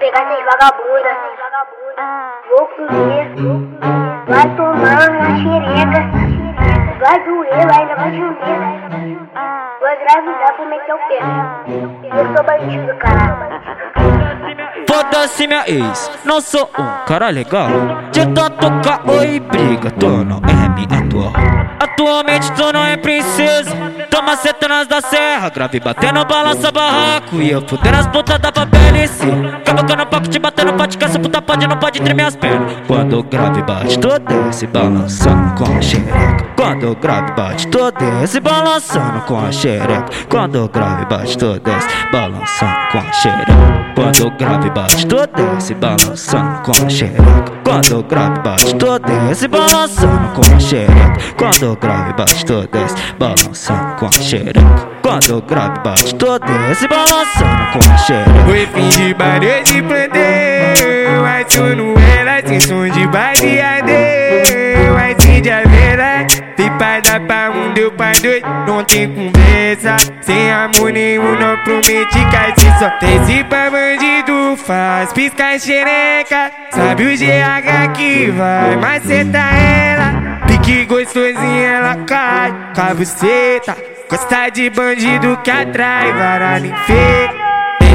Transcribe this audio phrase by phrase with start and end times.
[0.00, 1.16] pegar essas vagabundas,
[2.48, 3.28] vou comer,
[4.26, 6.00] vai tomar na xereca,
[6.98, 8.60] vai doer, ainda vai chover.
[9.78, 11.18] Vou engravidar, vou meter o pé.
[12.18, 13.60] Eu sou bandido, caralho.
[14.88, 17.68] Foda-se minha ex, não sou um cara legal.
[18.12, 19.92] De tanto caô e briga,
[20.24, 21.32] não é minha atual.
[21.78, 23.70] Atualmente tu não é princesa.
[24.10, 27.36] Toma setanas da serra, grave batendo balança barraco.
[27.36, 29.26] E eu fudendo as pontas da PLC.
[29.64, 32.72] Cabocando papo te batendo pode essa puta pode não pode tremer as pernas.
[32.86, 36.46] Quando o grave bate, tu desce balançando com a xereca.
[36.56, 40.06] Quando o grave bate, tu desce balançando com a xereca.
[40.28, 43.69] Quando o grave bate, tu desce balançando com a xereca.
[44.00, 47.52] Quando o grave bate, tu desce balançando com a xereca.
[47.62, 51.18] Quando o grave bate, tu desce balançando com a xereca.
[51.36, 54.88] Quando o grave bate, tu desce balançando com a xereca.
[55.02, 58.44] Quando o grave bate, tu desce balançando com a xereca.
[58.46, 65.16] Foi fim de barulho de plantel Mas tu não era sem som de baseadeiro Mas
[65.22, 66.26] sim de aveira
[66.56, 69.39] Pipa dá pra um, deu pra dois Não tem conversa
[70.22, 72.18] Sem amor nenhum, não promete
[72.56, 76.50] que só Desce pra bandido faz Pisca xereca.
[76.70, 80.40] Sabe o GH que vai Maceta ela.
[80.48, 82.52] Pique gostosinha ela cai.
[82.74, 83.76] Com a buceta
[84.08, 87.50] Gosta de bandido que atrai Varada enfeita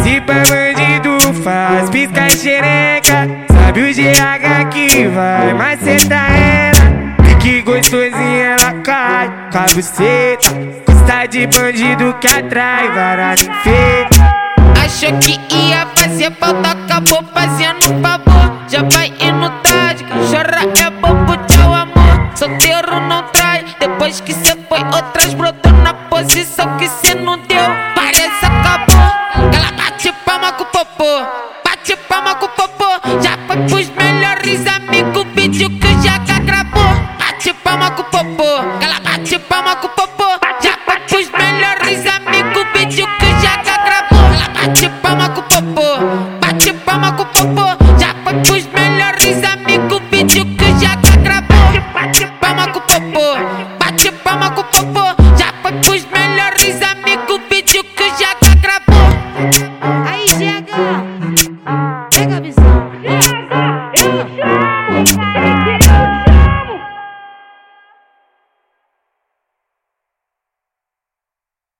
[0.00, 3.28] esse pra bandido faz pisca xereca.
[3.52, 7.16] Sabe o GH que vai maceta ela.
[7.22, 9.30] Pique gostosinha ela cai.
[9.52, 10.89] Com
[11.28, 14.40] de bandido que atrai varada enfeita.
[14.82, 18.60] Achou que ia fazer falta, acabou fazendo favor.
[18.68, 22.30] Já vai indo tarde, quem chora é bobo, tchau amor.
[22.34, 27.64] Solteiro não trai, depois que cê foi outras brotou na posição que cê não deu.
[27.94, 32.86] Parece acabou, ela bate palma com o popô Bate palma com o popô,
[33.22, 33.89] já foi pros
[47.32, 47.69] palma